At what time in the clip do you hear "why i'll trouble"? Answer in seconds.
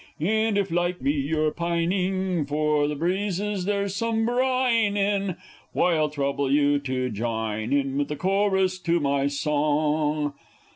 5.73-6.51